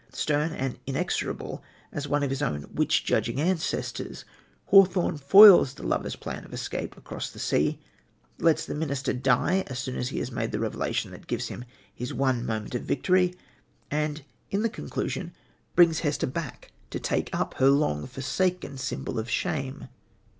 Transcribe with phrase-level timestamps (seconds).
[0.11, 4.25] Stern and inexorable as one of his own witch judging ancestors,
[4.65, 7.77] Hawthorne foils the lovers' plan of escape across the sea,
[8.39, 11.65] lets the minister die as soon as he has made the revelation that gives him
[11.93, 13.35] his one moment of victory,
[13.91, 15.35] and in the conclusion
[15.75, 19.87] brings Hester back to take up her long forsaken symbol of shame.